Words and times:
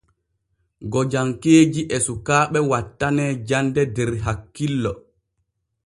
Gojankeeji 0.91 1.81
e 1.95 1.97
sukaaɓe 2.05 2.59
wattanee 2.71 3.31
jande 3.47 3.81
der 3.95 4.11
hakkillo. 4.25 4.91